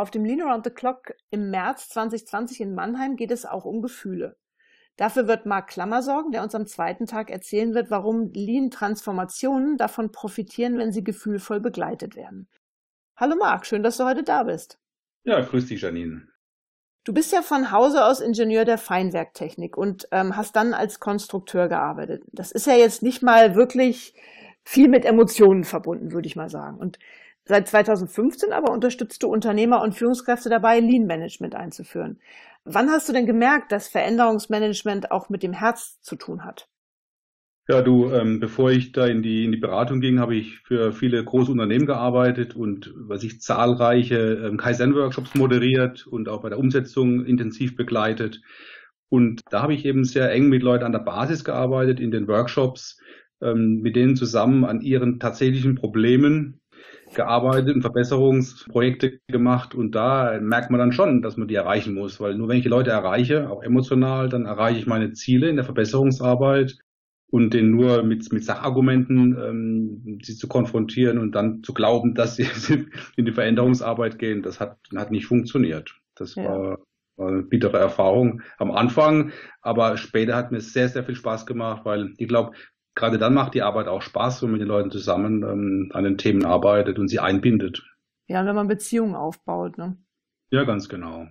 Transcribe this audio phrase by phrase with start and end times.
[0.00, 3.82] Auf dem Lean Around the Clock im März 2020 in Mannheim geht es auch um
[3.82, 4.34] Gefühle.
[4.96, 10.10] Dafür wird Marc Klammer sorgen, der uns am zweiten Tag erzählen wird, warum Lean-Transformationen davon
[10.10, 12.48] profitieren, wenn sie gefühlvoll begleitet werden.
[13.14, 14.78] Hallo Marc, schön, dass du heute da bist.
[15.24, 16.26] Ja, grüß dich, Janine.
[17.04, 21.68] Du bist ja von Hause aus Ingenieur der Feinwerktechnik und ähm, hast dann als Konstrukteur
[21.68, 22.22] gearbeitet.
[22.32, 24.14] Das ist ja jetzt nicht mal wirklich
[24.64, 26.78] viel mit Emotionen verbunden, würde ich mal sagen.
[26.78, 26.98] Und
[27.50, 32.20] seit 2015 aber unterstützt du Unternehmer und Führungskräfte dabei, Lean Management einzuführen.
[32.64, 36.68] Wann hast du denn gemerkt, dass Veränderungsmanagement auch mit dem Herz zu tun hat?
[37.68, 40.92] Ja, du, ähm, bevor ich da in die, in die Beratung ging, habe ich für
[40.92, 46.58] viele große Unternehmen gearbeitet und was ich zahlreiche ähm, Kaizen-Workshops moderiert und auch bei der
[46.58, 48.40] Umsetzung intensiv begleitet.
[49.08, 52.28] Und da habe ich eben sehr eng mit Leuten an der Basis gearbeitet in den
[52.28, 53.00] Workshops,
[53.40, 56.59] ähm, mit denen zusammen an ihren tatsächlichen Problemen
[57.14, 62.20] gearbeitet und Verbesserungsprojekte gemacht und da merkt man dann schon, dass man die erreichen muss,
[62.20, 65.56] weil nur wenn ich die Leute erreiche, auch emotional, dann erreiche ich meine Ziele in
[65.56, 66.78] der Verbesserungsarbeit
[67.30, 72.36] und den nur mit, mit Sachargumenten ähm, sie zu konfrontieren und dann zu glauben, dass
[72.36, 72.46] sie
[73.16, 75.94] in die Veränderungsarbeit gehen, das hat, hat nicht funktioniert.
[76.14, 76.44] Das ja.
[76.44, 76.78] war,
[77.16, 81.84] war eine bittere Erfahrung am Anfang, aber später hat mir sehr, sehr viel Spaß gemacht,
[81.84, 82.52] weil ich glaube,
[82.94, 86.04] gerade dann macht die Arbeit auch Spaß, wenn man mit den Leuten zusammen ähm, an
[86.04, 87.82] den Themen arbeitet und sie einbindet.
[88.26, 89.78] Ja, wenn man Beziehungen aufbaut.
[89.78, 89.96] Ne?
[90.50, 91.26] Ja, ganz genau.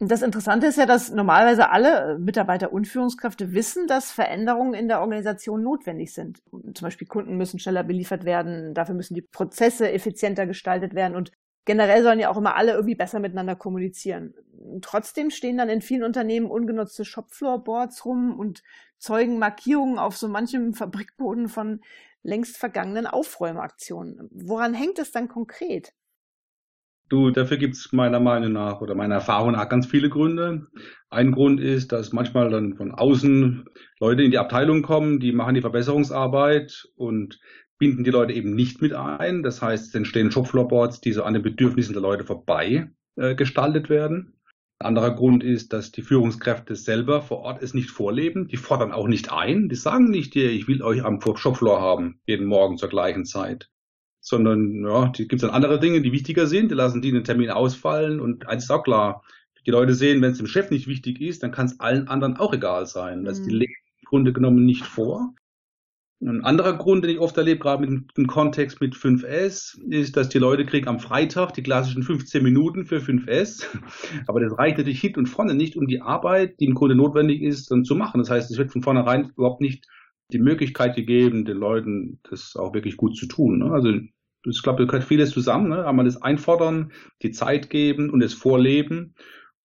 [0.00, 5.00] Das Interessante ist ja, dass normalerweise alle Mitarbeiter und Führungskräfte wissen, dass Veränderungen in der
[5.00, 6.42] Organisation notwendig sind.
[6.50, 11.30] Zum Beispiel Kunden müssen schneller beliefert werden, dafür müssen die Prozesse effizienter gestaltet werden und
[11.64, 14.34] generell sollen ja auch immer alle irgendwie besser miteinander kommunizieren.
[14.80, 18.62] Trotzdem stehen dann in vielen Unternehmen ungenutzte Shopfloorboards rum und
[18.98, 21.80] zeugen Markierungen auf so manchem Fabrikboden von
[22.22, 24.28] längst vergangenen Aufräumaktionen.
[24.30, 25.92] Woran hängt es dann konkret?
[27.10, 30.66] Du, dafür gibt es meiner Meinung nach oder meiner Erfahrung nach ganz viele Gründe.
[31.10, 33.66] Ein Grund ist, dass manchmal dann von außen
[34.00, 37.38] Leute in die Abteilung kommen, die machen die Verbesserungsarbeit und
[37.78, 39.42] binden die Leute eben nicht mit ein.
[39.42, 43.90] Das heißt, es entstehen Shopfloorboards, die so an den Bedürfnissen der Leute vorbei äh, gestaltet
[43.90, 44.33] werden.
[44.78, 48.48] Ein anderer Grund ist, dass die Führungskräfte selber vor Ort es nicht vorleben.
[48.48, 49.68] Die fordern auch nicht ein.
[49.68, 53.70] Die sagen nicht dir, ich will euch am Shopfloor haben, jeden Morgen zur gleichen Zeit
[54.24, 57.24] sondern ja, die gibt es dann andere Dinge, die wichtiger sind, die lassen die einen
[57.24, 59.22] Termin ausfallen und eins ist auch klar,
[59.66, 62.36] die Leute sehen, wenn es dem Chef nicht wichtig ist, dann kann es allen anderen
[62.38, 63.20] auch egal sein.
[63.20, 63.26] Mhm.
[63.26, 65.34] Also die legen im Grunde genommen nicht vor.
[66.20, 70.28] Ein anderer Grund, den ich oft erlebe, gerade mit dem Kontext mit 5S, ist, dass
[70.28, 73.66] die Leute kriegen am Freitag die klassischen 15 Minuten für 5S.
[74.26, 77.42] Aber das reicht natürlich hinten und vorne nicht, um die Arbeit, die im Grunde notwendig
[77.42, 78.20] ist, dann zu machen.
[78.20, 79.86] Das heißt, es wird von vornherein überhaupt nicht
[80.32, 83.58] die Möglichkeit gegeben, den Leuten das auch wirklich gut zu tun.
[83.58, 83.70] Ne?
[83.70, 83.92] Also
[84.46, 85.68] ich glaube, da gehört vieles zusammen.
[85.68, 85.86] Ne?
[85.86, 86.92] Einmal das Einfordern,
[87.22, 89.14] die Zeit geben und das Vorleben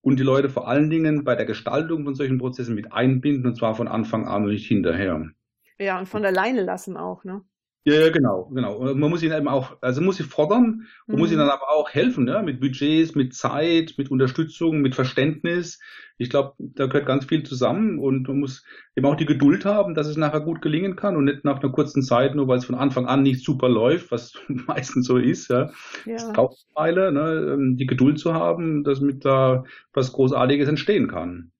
[0.01, 3.55] und die Leute vor allen Dingen bei der Gestaltung von solchen Prozessen mit einbinden und
[3.55, 5.29] zwar von Anfang an und nicht hinterher.
[5.79, 7.41] Ja, und von alleine lassen auch, ne?
[7.85, 8.75] Ja, genau, genau.
[8.75, 11.19] Und man muss ihn eben auch, also muss sie fordern und mhm.
[11.19, 12.43] muss ihnen dann aber auch helfen, ne?
[12.43, 15.79] mit Budgets, mit Zeit, mit Unterstützung, mit Verständnis.
[16.17, 18.65] Ich glaube, da gehört ganz viel zusammen und man muss
[18.97, 21.71] eben auch die Geduld haben, dass es nachher gut gelingen kann und nicht nach einer
[21.71, 25.49] kurzen Zeit, nur weil es von Anfang an nicht super läuft, was meistens so ist,
[25.49, 25.71] ja.
[26.05, 26.13] ja.
[26.13, 27.53] Das braucht Weile, ne?
[27.53, 29.63] Ähm, die Geduld zu haben, dass mit da
[29.93, 31.51] was Großartiges entstehen kann.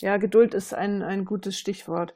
[0.00, 2.12] Ja, Geduld ist ein, ein gutes Stichwort.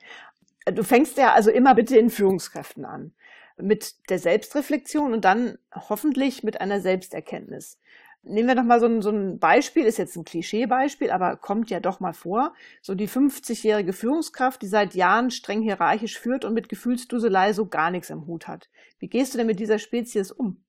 [0.66, 3.12] Du fängst ja also immer bitte in Führungskräften an
[3.58, 7.78] mit der Selbstreflexion und dann hoffentlich mit einer Selbsterkenntnis.
[8.22, 11.70] Nehmen wir doch mal so ein, so ein Beispiel, ist jetzt ein Klischeebeispiel, aber kommt
[11.70, 12.54] ja doch mal vor.
[12.82, 17.92] So die 50-jährige Führungskraft, die seit Jahren streng hierarchisch führt und mit Gefühlsduselei so gar
[17.92, 18.68] nichts im Hut hat.
[18.98, 20.64] Wie gehst du denn mit dieser Spezies um?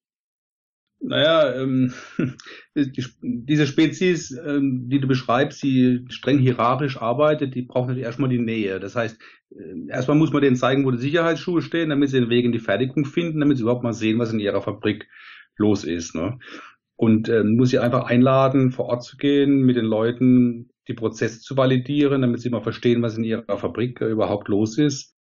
[1.00, 1.94] Naja, ähm,
[2.76, 8.30] die, diese Spezies, ähm, die du beschreibst, die streng hierarchisch arbeitet, die braucht natürlich erstmal
[8.30, 8.80] die Nähe.
[8.80, 9.20] Das heißt,
[9.52, 12.52] äh, erstmal muss man denen zeigen, wo die Sicherheitsschuhe stehen, damit sie den Weg in
[12.52, 15.08] die Fertigung finden, damit sie überhaupt mal sehen, was in ihrer Fabrik
[15.56, 16.16] los ist.
[16.16, 16.40] Ne?
[16.96, 21.42] Und äh, muss sie einfach einladen, vor Ort zu gehen, mit den Leuten die Prozesse
[21.42, 25.17] zu validieren, damit sie mal verstehen, was in ihrer Fabrik äh, überhaupt los ist.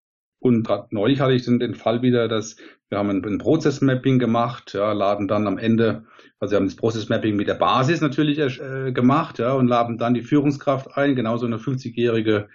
[0.43, 2.57] Und gerade neulich hatte ich den, den Fall wieder, dass
[2.89, 6.05] wir haben ein, ein Prozessmapping gemacht, ja, laden dann am Ende,
[6.41, 10.15] also wir haben das Prozessmapping mit der Basis natürlich äh, gemacht, ja, und laden dann
[10.15, 12.49] die Führungskraft ein, genauso eine 50-jährige,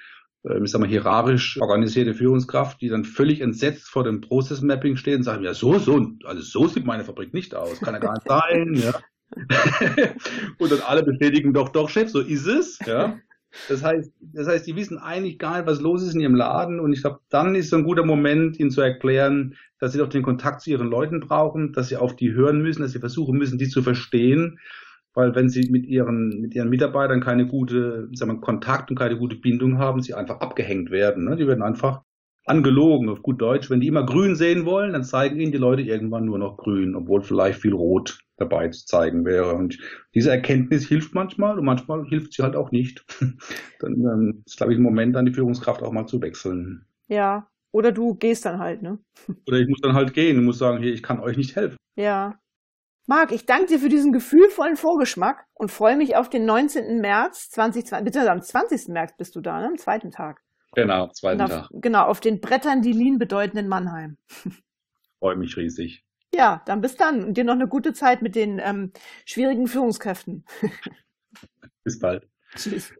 [0.43, 5.15] äh, ich sag mal, hierarchisch organisierte Führungskraft, die dann völlig entsetzt vor dem Prozessmapping steht
[5.15, 8.13] und sagt, ja, so, so, also so sieht meine Fabrik nicht aus, kann ja gar
[8.15, 8.99] nicht sein, ja.
[10.59, 13.17] und dann alle bestätigen doch, doch, Chef, so ist es, ja.
[13.69, 16.79] Das heißt, das heißt, die wissen eigentlich gar nicht, was los ist in ihrem Laden.
[16.79, 20.09] Und ich glaube, dann ist so ein guter Moment, ihnen zu erklären, dass sie doch
[20.09, 23.37] den Kontakt zu ihren Leuten brauchen, dass sie auf die hören müssen, dass sie versuchen
[23.37, 24.59] müssen, die zu verstehen.
[25.13, 29.17] weil wenn sie mit ihren, mit ihren Mitarbeitern keine gute, sagen wir, Kontakt und keine
[29.17, 31.25] gute Bindung haben, sie einfach abgehängt werden.
[31.25, 31.35] Ne?
[31.35, 32.03] Die werden einfach
[32.47, 33.69] angelogen, auf gut Deutsch.
[33.69, 36.95] Wenn die immer grün sehen wollen, dann zeigen ihnen die Leute irgendwann nur noch grün,
[36.95, 39.53] obwohl vielleicht viel rot dabei zu zeigen wäre.
[39.53, 39.77] Und
[40.13, 43.05] diese Erkenntnis hilft manchmal und manchmal hilft sie halt auch nicht.
[43.79, 46.85] dann ähm, ist, glaube ich, ein Moment, dann die Führungskraft auch mal zu wechseln.
[47.07, 48.99] Ja, oder du gehst dann halt, ne?
[49.47, 51.77] Oder ich muss dann halt gehen und muss sagen, hier, ich kann euch nicht helfen.
[51.95, 52.39] Ja.
[53.07, 56.99] Marc, ich danke dir für diesen gefühlvollen Vorgeschmack und freue mich auf den 19.
[56.99, 58.89] März 2020, bitte am 20.
[58.89, 59.67] März bist du da, ne?
[59.67, 60.41] am zweiten Tag.
[60.73, 61.69] Genau, zweiten auf, Tag.
[61.71, 64.17] Genau, auf den Brettern, die Lean bedeuten in Mannheim.
[65.19, 66.03] Freue mich riesig.
[66.33, 68.91] Ja, dann bis dann und dir noch eine gute Zeit mit den ähm,
[69.25, 70.45] schwierigen Führungskräften.
[71.83, 72.27] bis bald.
[72.55, 72.93] Tschüss.